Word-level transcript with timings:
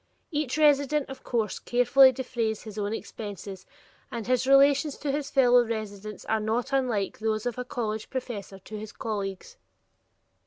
Each 0.31 0.57
resident, 0.57 1.07
of 1.11 1.23
course, 1.23 1.59
carefully 1.59 2.11
defrays 2.11 2.63
his 2.63 2.79
own 2.79 2.91
expenses, 2.91 3.67
and 4.11 4.25
his 4.25 4.47
relations 4.47 4.97
to 4.97 5.11
his 5.11 5.29
fellow 5.29 5.63
residents 5.63 6.25
are 6.25 6.39
not 6.39 6.73
unlike 6.73 7.19
those 7.19 7.45
of 7.45 7.59
a 7.59 7.63
college 7.63 8.09
professor 8.09 8.57
to 8.57 8.79
his 8.79 8.91
colleagues. 8.91 9.57